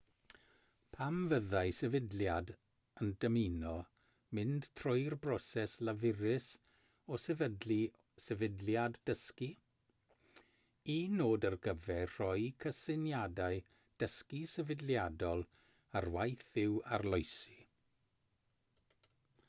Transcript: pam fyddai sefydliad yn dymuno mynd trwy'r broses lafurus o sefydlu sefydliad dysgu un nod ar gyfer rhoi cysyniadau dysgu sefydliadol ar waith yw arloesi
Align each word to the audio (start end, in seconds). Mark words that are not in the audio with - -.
pam 0.93 1.17
fyddai 1.31 1.63
sefydliad 1.79 2.47
yn 3.05 3.09
dymuno 3.25 3.73
mynd 4.37 4.69
trwy'r 4.79 5.15
broses 5.25 5.75
lafurus 5.89 6.47
o 7.15 7.19
sefydlu 7.25 7.77
sefydliad 8.29 8.97
dysgu 9.11 9.51
un 10.95 11.13
nod 11.21 11.47
ar 11.51 11.59
gyfer 11.69 12.11
rhoi 12.17 12.49
cysyniadau 12.67 13.61
dysgu 14.05 14.41
sefydliadol 14.55 15.45
ar 16.01 16.11
waith 16.17 16.51
yw 16.67 16.73
arloesi 16.99 17.63